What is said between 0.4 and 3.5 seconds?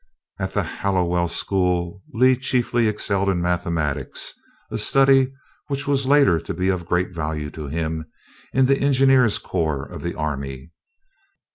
the Hallowell school, Lee chiefly excelled in